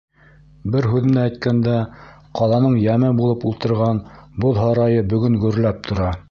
Бер 0.75 0.85
һүҙ 0.93 1.03
менән 1.09 1.19
әйткәндә, 1.25 1.75
ҡаланың 2.39 2.79
йәме 2.85 3.11
булып 3.21 3.45
ултырған 3.51 4.01
боҙ 4.47 4.59
һарайы 4.63 5.05
бөгөн 5.13 5.39
гөрләп 5.47 5.87
тора. 5.91 6.11